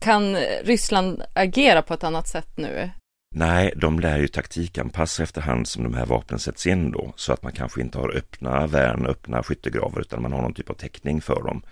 Kan 0.00 0.36
Ryssland 0.64 1.22
agera 1.34 1.82
på 1.82 1.94
ett 1.94 2.04
annat 2.04 2.28
sätt 2.28 2.48
nu? 2.56 2.90
Nej, 3.34 3.72
de 3.76 4.00
lär 4.00 4.18
ju 4.18 4.28
taktikanpassa 4.28 5.22
efterhand 5.22 5.68
som 5.68 5.82
de 5.82 5.94
här 5.94 6.06
vapnen 6.06 6.38
sätts 6.38 6.66
in 6.66 6.90
då, 6.90 7.12
så 7.16 7.32
att 7.32 7.42
man 7.42 7.52
kanske 7.52 7.80
inte 7.80 7.98
har 7.98 8.16
öppna 8.16 8.66
värn, 8.66 9.06
öppna 9.06 9.42
skyttegravar, 9.42 10.00
utan 10.00 10.22
man 10.22 10.32
har 10.32 10.42
någon 10.42 10.54
typ 10.54 10.70
av 10.70 10.74
täckning 10.74 11.20
för 11.20 11.42
dem. 11.42 11.62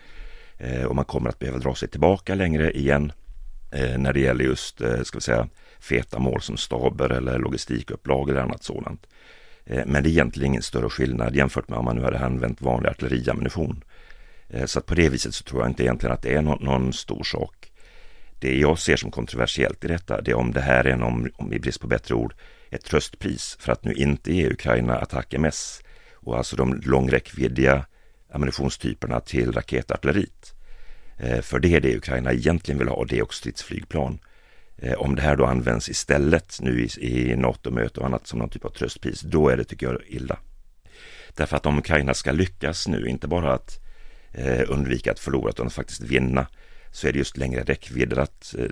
Eh, 0.58 0.84
och 0.84 0.96
man 0.96 1.04
kommer 1.04 1.30
att 1.30 1.38
behöva 1.38 1.58
dra 1.58 1.74
sig 1.74 1.88
tillbaka 1.88 2.34
längre 2.34 2.72
igen 2.72 3.12
eh, 3.72 3.98
när 3.98 4.12
det 4.12 4.20
gäller 4.20 4.44
just, 4.44 4.76
ska 4.76 5.18
vi 5.18 5.20
säga, 5.20 5.48
feta 5.80 6.18
mål 6.18 6.40
som 6.40 6.56
staber 6.56 7.12
eller 7.12 7.38
logistikupplag 7.38 8.30
eller 8.30 8.40
annat 8.40 8.62
sådant. 8.62 9.06
Eh, 9.64 9.82
men 9.86 10.02
det 10.02 10.08
är 10.08 10.10
egentligen 10.10 10.46
ingen 10.46 10.62
större 10.62 10.90
skillnad 10.90 11.36
jämfört 11.36 11.68
med 11.68 11.78
om 11.78 11.84
man 11.84 11.96
nu 11.96 12.02
hade 12.02 12.18
använt 12.18 12.62
vanlig 12.62 12.90
artilleriammunition. 12.90 13.84
Eh, 14.48 14.64
så 14.64 14.78
att 14.78 14.86
på 14.86 14.94
det 14.94 15.08
viset 15.08 15.34
så 15.34 15.44
tror 15.44 15.62
jag 15.62 15.70
inte 15.70 15.82
egentligen 15.82 16.14
att 16.14 16.22
det 16.22 16.34
är 16.34 16.42
någon, 16.42 16.64
någon 16.64 16.92
stor 16.92 17.24
sak. 17.24 17.72
Det 18.38 18.58
jag 18.58 18.78
ser 18.78 18.96
som 18.96 19.10
kontroversiellt 19.10 19.84
i 19.84 19.88
detta, 19.88 20.20
det 20.20 20.30
är 20.30 20.36
om 20.36 20.52
det 20.52 20.60
här 20.60 20.84
är, 20.84 20.96
någon, 20.96 21.30
om 21.36 21.52
i 21.52 21.58
brist 21.58 21.80
på 21.80 21.86
bättre 21.86 22.14
ord, 22.14 22.34
ett 22.70 22.84
tröstpris 22.84 23.56
för 23.60 23.72
att 23.72 23.84
nu 23.84 23.92
inte 23.92 24.34
ge 24.34 24.50
Ukraina 24.50 24.96
attack 24.96 25.34
MS 25.34 25.82
och 26.14 26.36
alltså 26.36 26.56
de 26.56 26.74
långräckviddiga 26.84 27.86
ammunitionstyperna 28.32 29.20
till 29.20 29.52
raketartilleriet. 29.52 30.54
Eh, 31.18 31.40
för 31.40 31.58
det 31.58 31.74
är 31.74 31.80
det 31.80 31.96
Ukraina 31.96 32.32
egentligen 32.32 32.78
vill 32.78 32.88
ha 32.88 32.96
och 32.96 33.06
det 33.06 33.18
är 33.18 33.22
också 33.22 33.38
stridsflygplan. 33.38 34.18
Eh, 34.82 34.94
om 34.94 35.14
det 35.14 35.22
här 35.22 35.36
då 35.36 35.46
används 35.46 35.88
istället 35.88 36.58
nu 36.60 36.80
i, 36.80 36.88
i 37.00 37.36
NATO-möte 37.36 38.00
och 38.00 38.06
annat 38.06 38.26
som 38.26 38.38
någon 38.38 38.48
typ 38.48 38.64
av 38.64 38.70
tröstpris, 38.70 39.20
då 39.20 39.48
är 39.48 39.56
det, 39.56 39.64
tycker 39.64 39.86
jag, 39.86 40.02
illa. 40.06 40.38
Därför 41.34 41.56
att 41.56 41.66
om 41.66 41.78
Ukraina 41.78 42.14
ska 42.14 42.32
lyckas 42.32 42.88
nu, 42.88 43.06
inte 43.06 43.28
bara 43.28 43.52
att 43.52 43.78
eh, 44.32 44.62
undvika 44.68 45.12
att 45.12 45.18
förlora 45.18 45.50
utan 45.50 45.66
att 45.66 45.72
faktiskt 45.72 46.00
vinna, 46.00 46.46
så 46.92 47.08
är 47.08 47.12
det 47.12 47.18
just 47.18 47.36
längre 47.36 47.62
räckvidder 47.62 48.16
att, 48.16 48.54
eh, 48.58 48.64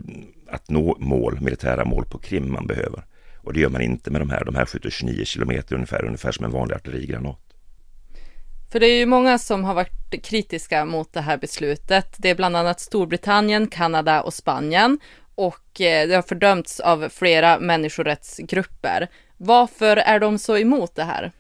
att 0.48 0.70
nå 0.70 0.96
mål, 1.00 1.40
militära 1.40 1.84
mål 1.84 2.04
på 2.04 2.18
Krim 2.18 2.52
man 2.52 2.66
behöver. 2.66 3.04
Och 3.36 3.52
det 3.52 3.60
gör 3.60 3.68
man 3.68 3.82
inte 3.82 4.10
med 4.10 4.20
de 4.20 4.30
här. 4.30 4.44
De 4.44 4.54
här 4.54 4.66
skjuter 4.66 4.90
29 4.90 5.24
kilometer 5.24 5.74
ungefär, 5.74 6.04
ungefär 6.04 6.32
som 6.32 6.44
en 6.44 6.50
vanlig 6.50 6.74
artillerigranat. 6.74 7.38
För 8.72 8.80
det 8.80 8.86
är 8.86 8.98
ju 8.98 9.06
många 9.06 9.38
som 9.38 9.64
har 9.64 9.74
varit 9.74 10.24
kritiska 10.24 10.84
mot 10.84 11.12
det 11.12 11.20
här 11.20 11.38
beslutet. 11.38 12.14
Det 12.18 12.30
är 12.30 12.34
bland 12.34 12.56
annat 12.56 12.80
Storbritannien, 12.80 13.66
Kanada 13.66 14.22
och 14.22 14.34
Spanien 14.34 14.98
och 15.38 15.80
eh, 15.80 16.09
det 16.09 16.14
har 16.14 16.23
fördömts 16.23 16.80
av 16.80 17.09
flera 17.09 17.59
människorättsgrupper. 17.59 19.09
Varför 19.37 19.97
är 19.97 20.21
de 20.21 20.38
så 20.38 20.57
emot 20.57 20.95
det 20.95 21.04
här? 21.04 21.33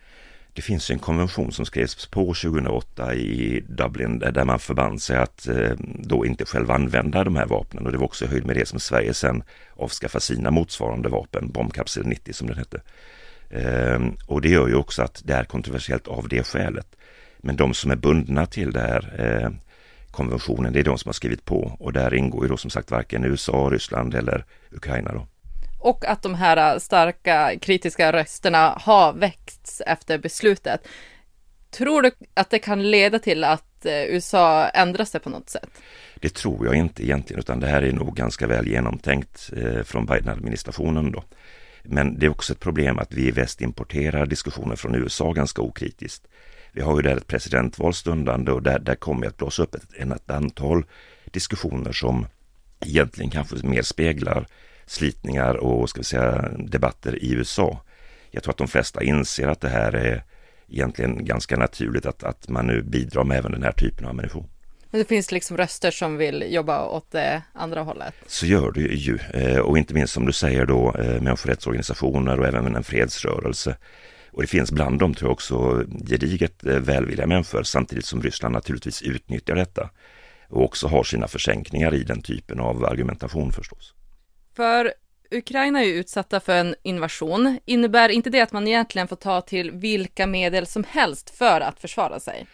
Det 0.52 0.62
finns 0.62 0.90
en 0.90 0.98
konvention 0.98 1.52
som 1.52 1.64
skrevs 1.64 2.06
på 2.06 2.20
2008 2.20 3.14
i 3.14 3.64
Dublin 3.68 4.18
där 4.18 4.44
man 4.44 4.58
förband 4.58 5.02
sig 5.02 5.16
att 5.16 5.48
eh, 5.48 5.70
då 5.98 6.26
inte 6.26 6.44
själv 6.44 6.70
använda 6.70 7.24
de 7.24 7.36
här 7.36 7.46
vapnen 7.46 7.86
och 7.86 7.92
det 7.92 7.98
var 7.98 8.04
också 8.04 8.26
höjd 8.26 8.46
med 8.46 8.56
det 8.56 8.68
som 8.68 8.80
Sverige 8.80 9.14
sen 9.14 9.42
avskaffade 9.76 10.22
sina 10.22 10.50
motsvarande 10.50 11.08
vapen, 11.08 11.50
bombkapsel 11.52 12.06
90 12.06 12.32
som 12.32 12.46
den 12.46 12.58
hette. 12.58 12.80
Ehm, 13.50 14.16
och 14.26 14.40
det 14.40 14.48
gör 14.48 14.68
ju 14.68 14.74
också 14.74 15.02
att 15.02 15.22
det 15.24 15.34
är 15.34 15.44
kontroversiellt 15.44 16.08
av 16.08 16.28
det 16.28 16.42
skälet. 16.42 16.96
Men 17.38 17.56
de 17.56 17.74
som 17.74 17.90
är 17.90 17.96
bundna 17.96 18.46
till 18.46 18.72
det 18.72 18.80
här 18.80 19.14
eh, 19.18 19.50
konventionen, 20.10 20.72
det 20.72 20.80
är 20.80 20.84
de 20.84 20.98
som 20.98 21.08
har 21.08 21.12
skrivit 21.12 21.44
på 21.44 21.76
och 21.80 21.92
där 21.92 22.14
ingår 22.14 22.44
ju 22.44 22.48
då 22.48 22.56
som 22.56 22.70
sagt 22.70 22.90
varken 22.90 23.24
USA, 23.24 23.68
Ryssland 23.72 24.14
eller 24.14 24.44
Ukraina 24.70 25.12
då. 25.12 25.26
Och 25.78 26.04
att 26.04 26.22
de 26.22 26.34
här 26.34 26.78
starka 26.78 27.52
kritiska 27.60 28.12
rösterna 28.12 28.78
har 28.80 29.12
väckts 29.12 29.82
efter 29.86 30.18
beslutet. 30.18 30.88
Tror 31.70 32.02
du 32.02 32.10
att 32.34 32.50
det 32.50 32.58
kan 32.58 32.90
leda 32.90 33.18
till 33.18 33.44
att 33.44 33.86
eh, 33.86 34.04
USA 34.04 34.68
ändrar 34.68 35.04
sig 35.04 35.20
på 35.20 35.30
något 35.30 35.50
sätt? 35.50 35.70
Det 36.14 36.34
tror 36.34 36.66
jag 36.66 36.74
inte 36.74 37.04
egentligen, 37.04 37.40
utan 37.40 37.60
det 37.60 37.66
här 37.66 37.82
är 37.82 37.92
nog 37.92 38.16
ganska 38.16 38.46
väl 38.46 38.66
genomtänkt 38.66 39.50
eh, 39.56 39.82
från 39.82 40.06
Biden-administrationen 40.06 41.12
då. 41.12 41.24
Men 41.82 42.18
det 42.18 42.26
är 42.26 42.30
också 42.30 42.52
ett 42.52 42.60
problem 42.60 42.98
att 42.98 43.12
vi 43.12 43.28
i 43.28 43.30
väst 43.30 43.60
importerar 43.60 44.26
diskussioner 44.26 44.76
från 44.76 44.94
USA 44.94 45.32
ganska 45.32 45.62
okritiskt. 45.62 46.28
Vi 46.78 46.84
har 46.84 46.96
ju 46.96 47.02
där 47.02 47.16
ett 47.16 47.26
presidentval 47.26 47.94
stundande 47.94 48.52
och 48.52 48.62
där, 48.62 48.78
där 48.78 48.94
kommer 48.94 49.26
att 49.26 49.36
blåsa 49.36 49.62
upp 49.62 49.74
ett, 49.74 49.82
ett 49.94 50.30
antal 50.30 50.84
diskussioner 51.24 51.92
som 51.92 52.26
egentligen 52.80 53.30
kanske 53.30 53.56
mer 53.66 53.82
speglar 53.82 54.46
slitningar 54.86 55.54
och 55.54 55.90
ska 55.90 56.00
vi 56.00 56.04
säga, 56.04 56.48
debatter 56.58 57.24
i 57.24 57.32
USA. 57.32 57.80
Jag 58.30 58.42
tror 58.42 58.52
att 58.52 58.58
de 58.58 58.68
flesta 58.68 59.02
inser 59.02 59.48
att 59.48 59.60
det 59.60 59.68
här 59.68 59.92
är 59.92 60.24
egentligen 60.68 61.24
ganska 61.24 61.56
naturligt 61.56 62.06
att, 62.06 62.22
att 62.22 62.48
man 62.48 62.66
nu 62.66 62.82
bidrar 62.82 63.24
med 63.24 63.38
även 63.38 63.52
den 63.52 63.62
här 63.62 63.72
typen 63.72 64.04
av 64.04 64.10
ammunition. 64.10 64.48
Men 64.90 64.98
det 64.98 65.04
finns 65.04 65.32
liksom 65.32 65.56
röster 65.56 65.90
som 65.90 66.16
vill 66.16 66.44
jobba 66.48 66.86
åt 66.86 67.10
det 67.10 67.42
andra 67.52 67.82
hållet? 67.82 68.14
Så 68.26 68.46
gör 68.46 68.72
det 68.72 68.80
ju, 68.80 69.18
eh, 69.34 69.58
och 69.58 69.78
inte 69.78 69.94
minst 69.94 70.12
som 70.12 70.26
du 70.26 70.32
säger 70.32 70.66
då 70.66 70.94
eh, 70.98 71.22
människorättsorganisationer 71.22 72.40
och 72.40 72.46
även 72.46 72.76
en 72.76 72.84
fredsrörelse. 72.84 73.76
Och 74.38 74.42
det 74.42 74.48
finns 74.48 74.72
bland 74.72 74.98
dem 74.98 75.14
tror 75.14 75.28
jag 75.28 75.32
också 75.32 75.84
gediget 76.08 76.64
eh, 76.66 76.78
välvilliga 76.78 77.26
människor 77.26 77.62
samtidigt 77.62 78.04
som 78.04 78.22
Ryssland 78.22 78.52
naturligtvis 78.52 79.02
utnyttjar 79.02 79.54
detta 79.54 79.90
och 80.48 80.64
också 80.64 80.86
har 80.86 81.04
sina 81.04 81.28
försänkningar 81.28 81.94
i 81.94 82.02
den 82.02 82.22
typen 82.22 82.60
av 82.60 82.84
argumentation 82.84 83.52
förstås. 83.52 83.94
För 84.56 84.92
Ukraina 85.30 85.80
är 85.80 85.84
ju 85.84 85.94
utsatta 85.94 86.40
för 86.40 86.56
en 86.56 86.74
invasion. 86.82 87.58
Innebär 87.64 88.08
inte 88.08 88.30
det 88.30 88.40
att 88.40 88.52
man 88.52 88.68
egentligen 88.68 89.08
får 89.08 89.16
ta 89.16 89.40
till 89.40 89.70
vilka 89.70 90.26
medel 90.26 90.66
som 90.66 90.84
helst 90.88 91.30
för 91.30 91.60
att 91.60 91.80
försvara 91.80 92.20
sig? 92.20 92.46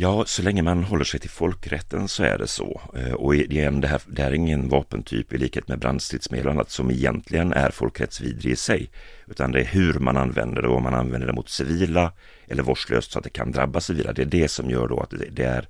Ja, 0.00 0.24
så 0.26 0.42
länge 0.42 0.62
man 0.62 0.84
håller 0.84 1.04
sig 1.04 1.20
till 1.20 1.30
folkrätten 1.30 2.08
så 2.08 2.22
är 2.22 2.38
det 2.38 2.46
så. 2.46 2.80
Eh, 2.96 3.12
och 3.12 3.34
igen, 3.34 3.80
det 3.80 3.88
här, 3.88 4.00
det 4.06 4.22
här 4.22 4.30
är 4.30 4.34
ingen 4.34 4.68
vapentyp 4.68 5.32
i 5.32 5.38
likhet 5.38 5.68
med 5.68 5.78
brandstridsmedel 5.78 6.46
och 6.46 6.52
annat 6.52 6.70
som 6.70 6.90
egentligen 6.90 7.52
är 7.52 7.70
folkrättsvidrig 7.70 8.52
i 8.52 8.56
sig. 8.56 8.90
Utan 9.26 9.52
det 9.52 9.60
är 9.60 9.64
hur 9.64 9.94
man 9.94 10.16
använder 10.16 10.62
det 10.62 10.68
och 10.68 10.76
om 10.76 10.82
man 10.82 10.94
använder 10.94 11.26
det 11.26 11.32
mot 11.32 11.48
civila 11.48 12.12
eller 12.48 12.62
vårdslöst 12.62 13.12
så 13.12 13.18
att 13.18 13.24
det 13.24 13.30
kan 13.30 13.52
drabba 13.52 13.80
civila. 13.80 14.12
Det 14.12 14.22
är 14.22 14.26
det 14.26 14.48
som 14.48 14.70
gör 14.70 14.88
då 14.88 15.00
att 15.00 15.14
det 15.30 15.44
är 15.44 15.68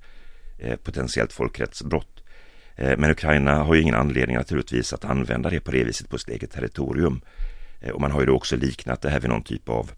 eh, 0.57 0.75
potentiellt 0.75 1.33
folkrättsbrott. 1.33 2.23
Eh, 2.75 2.97
men 2.97 3.11
Ukraina 3.11 3.55
har 3.63 3.75
ju 3.75 3.81
ingen 3.81 3.95
anledning 3.95 4.37
naturligtvis 4.37 4.93
att 4.93 5.05
använda 5.05 5.49
det 5.49 5.59
på 5.59 5.71
det 5.71 5.83
viset 5.83 6.09
på 6.09 6.17
sitt 6.17 6.29
eget 6.29 6.51
territorium. 6.51 7.21
Och 7.93 8.01
man 8.01 8.11
har 8.11 8.19
ju 8.19 8.25
då 8.25 8.35
också 8.35 8.55
liknat 8.55 9.01
det 9.01 9.09
här 9.09 9.19
vid 9.19 9.29
någon 9.29 9.43
typ 9.43 9.69
av 9.69 9.91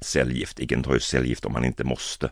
cellgift. 0.00 0.58
Ingen 0.58 0.82
tar 0.82 0.94
ju 0.94 1.00
cellgift 1.00 1.44
om 1.44 1.52
man 1.52 1.64
inte 1.64 1.84
måste. 1.84 2.30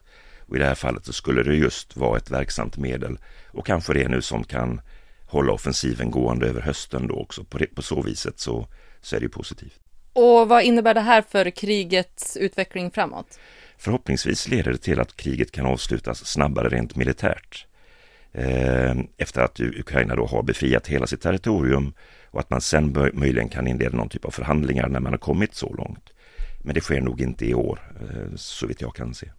Och 0.48 0.56
i 0.56 0.58
det 0.58 0.64
här 0.64 0.74
fallet 0.74 1.04
så 1.04 1.12
skulle 1.12 1.42
det 1.42 1.54
just 1.54 1.96
vara 1.96 2.16
ett 2.16 2.30
verksamt 2.30 2.76
medel 2.76 3.18
och 3.46 3.66
kanske 3.66 3.92
det 3.92 4.08
nu 4.08 4.22
som 4.22 4.44
kan 4.44 4.80
hålla 5.26 5.52
offensiven 5.52 6.10
gående 6.10 6.46
över 6.46 6.60
hösten 6.60 7.06
då 7.06 7.14
också. 7.14 7.44
På, 7.44 7.58
det, 7.58 7.66
på 7.66 7.82
så 7.82 8.02
viset 8.02 8.40
så, 8.40 8.66
så 9.00 9.16
är 9.16 9.20
det 9.20 9.24
ju 9.24 9.30
positivt. 9.30 9.80
Och 10.12 10.48
vad 10.48 10.62
innebär 10.62 10.94
det 10.94 11.00
här 11.00 11.22
för 11.22 11.50
krigets 11.50 12.36
utveckling 12.36 12.90
framåt? 12.90 13.38
Förhoppningsvis 13.78 14.48
leder 14.48 14.72
det 14.72 14.78
till 14.78 15.00
att 15.00 15.16
kriget 15.16 15.52
kan 15.52 15.66
avslutas 15.66 16.26
snabbare 16.26 16.68
rent 16.68 16.96
militärt. 16.96 17.66
Eh, 18.32 18.96
efter 19.16 19.40
att 19.40 19.60
Ukraina 19.60 20.16
då 20.16 20.26
har 20.26 20.42
befriat 20.42 20.86
hela 20.86 21.06
sitt 21.06 21.20
territorium 21.20 21.92
och 22.30 22.40
att 22.40 22.50
man 22.50 22.60
sen 22.60 23.10
möjligen 23.12 23.48
kan 23.48 23.66
inleda 23.66 23.96
någon 23.96 24.08
typ 24.08 24.24
av 24.24 24.30
förhandlingar 24.30 24.88
när 24.88 25.00
man 25.00 25.12
har 25.12 25.18
kommit 25.18 25.54
så 25.54 25.74
långt. 25.74 26.10
Men 26.64 26.74
det 26.74 26.80
sker 26.80 27.00
nog 27.00 27.20
inte 27.20 27.46
i 27.46 27.54
år, 27.54 27.80
eh, 28.00 28.36
så 28.36 28.66
vitt 28.66 28.80
jag 28.80 28.94
kan 28.94 29.14
se. 29.14 29.30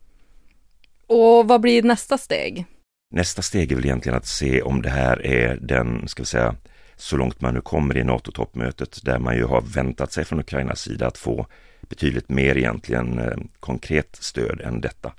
Och 1.08 1.48
vad 1.48 1.62
blir 1.62 1.84
nästa 1.84 2.18
steg? 2.18 2.66
Nästa 3.10 3.42
steg 3.42 3.72
är 3.72 3.76
väl 3.76 3.86
egentligen 3.86 4.18
att 4.18 4.28
se 4.28 4.62
om 4.62 4.82
det 4.82 4.90
här 4.90 5.26
är 5.26 5.58
den, 5.62 6.08
ska 6.08 6.22
vi 6.22 6.28
säga, 6.28 6.56
så 6.96 7.18
långt 7.18 7.42
man 7.42 7.54
nu 7.54 7.62
kommer 7.62 7.98
i 7.98 8.04
NATO-toppmötet 8.04 9.00
där 9.06 9.20
man 9.20 9.36
ju 9.36 9.44
har 9.44 9.62
väntat 9.62 10.12
sig 10.12 10.26
från 10.26 10.40
Ukrainas 10.40 10.82
sida 10.82 11.08
att 11.08 11.18
få 11.18 11.48
betydligt 11.82 12.30
mer 12.30 12.58
egentligen 12.58 13.20
eh, 13.20 13.38
konkret 13.60 14.18
stöd 14.20 14.62
än 14.62 14.82
detta. 14.82 15.14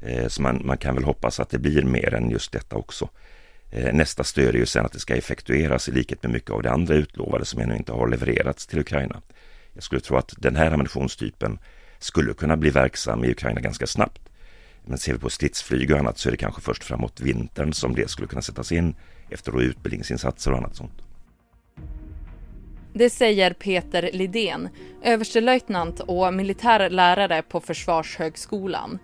Eh, 0.00 0.28
så 0.28 0.42
man, 0.42 0.62
man, 0.64 0.78
kan 0.78 0.94
väl 0.94 1.04
hoppas 1.04 1.40
att 1.40 1.50
det 1.50 1.58
blir 1.58 1.82
mer 1.82 2.14
än 2.14 2.30
just 2.30 2.52
detta 2.52 2.76
också. 2.76 3.08
Eh, 3.70 3.94
nästa 3.94 4.24
stöd 4.24 4.54
är 4.54 4.58
ju 4.58 4.66
sen 4.66 4.86
att 4.86 4.92
det 4.92 4.98
ska 4.98 5.16
effektueras 5.16 5.88
i 5.88 5.92
likhet 5.92 6.22
med 6.22 6.32
mycket 6.32 6.50
av 6.50 6.62
det 6.62 6.70
andra 6.70 6.94
utlovade 6.94 7.44
som 7.44 7.60
ännu 7.60 7.76
inte 7.76 7.92
har 7.92 8.08
levererats 8.08 8.66
till 8.66 8.78
Ukraina. 8.78 9.22
Jag 9.72 9.82
skulle 9.82 10.00
tro 10.00 10.16
att 10.16 10.34
den 10.38 10.56
här 10.56 10.70
ammunitionstypen 10.70 11.58
skulle 11.98 12.34
kunna 12.34 12.56
bli 12.56 12.70
verksam 12.70 13.24
i 13.24 13.30
Ukraina 13.30 13.60
ganska 13.60 13.86
snabbt. 13.86 14.28
Men 14.86 14.98
ser 14.98 15.12
vi 15.12 15.18
på 15.18 15.30
stridsflyg 15.30 15.92
och 15.92 15.98
annat 15.98 16.18
så 16.18 16.28
är 16.28 16.30
det 16.30 16.36
kanske 16.36 16.60
först 16.60 16.84
framåt 16.84 17.20
vintern 17.20 17.72
som 17.72 17.94
det 17.94 18.10
skulle 18.10 18.28
kunna 18.28 18.42
sättas 18.42 18.72
in 18.72 18.94
efter 19.30 19.62
utbildningsinsatser 19.62 20.52
och 20.52 20.58
annat 20.58 20.76
sånt. 20.76 21.02
Det 22.92 23.10
säger 23.10 23.52
Peter 23.52 24.10
Lidén, 24.12 24.68
överstelöjtnant 25.02 26.00
och 26.00 26.34
militär 26.34 26.90
lärare 26.90 27.42
på 27.42 27.60
Försvarshögskolan. 27.60 28.98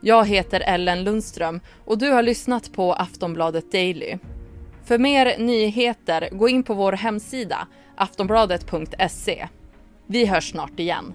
Jag 0.00 0.26
heter 0.28 0.60
Ellen 0.60 1.04
Lundström 1.04 1.60
och 1.84 1.98
du 1.98 2.10
har 2.10 2.22
lyssnat 2.22 2.72
på 2.72 2.92
Aftonbladet 2.92 3.72
Daily. 3.72 4.18
För 4.84 4.98
mer 4.98 5.38
nyheter, 5.38 6.28
gå 6.32 6.48
in 6.48 6.62
på 6.62 6.74
vår 6.74 6.92
hemsida 6.92 7.68
aftonbladet.se. 7.96 9.48
Vi 10.06 10.26
hörs 10.26 10.50
snart 10.50 10.80
igen. 10.80 11.14